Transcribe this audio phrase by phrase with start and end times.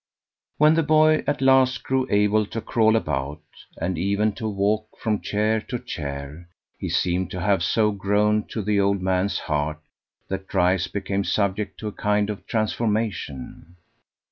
[0.57, 3.43] When the boy at last grew able to crawl about,
[3.77, 8.63] and even to walk from chair to chair, he seemed to have so grown to
[8.63, 9.79] the old man's heart
[10.27, 13.75] that Dryce became subject to a kind of transformation.